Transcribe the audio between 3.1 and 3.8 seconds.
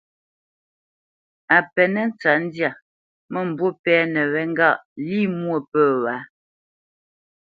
mə̂mbû